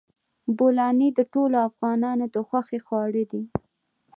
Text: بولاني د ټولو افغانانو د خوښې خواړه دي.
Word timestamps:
بولاني 0.57 1.09
د 1.17 1.19
ټولو 1.33 1.57
افغانانو 1.69 2.25
د 2.33 2.35
خوښې 2.47 2.79
خواړه 2.85 3.23
دي. 3.31 3.43